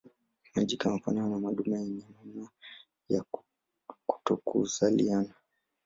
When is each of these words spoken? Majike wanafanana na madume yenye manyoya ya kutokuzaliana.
Majike 0.55 0.87
wanafanana 0.87 1.29
na 1.29 1.39
madume 1.39 1.79
yenye 1.79 2.05
manyoya 2.15 2.49
ya 3.09 3.23
kutokuzaliana. 4.07 5.33